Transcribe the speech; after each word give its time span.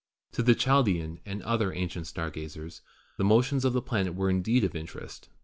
To 0.31 0.41
the 0.41 0.55
Chaldean 0.55 1.19
and 1.27 1.41
to 1.41 1.47
other 1.47 1.71
ancient 1.73 2.07
star 2.07 2.31
gazers 2.31 2.81
the 3.17 3.23
mo 3.23 3.39
tions 3.43 3.63
of 3.63 3.73
the 3.73 3.83
planet 3.83 4.15
were 4.15 4.31
indeed 4.31 4.63
of 4.63 4.75
interest. 4.75 5.29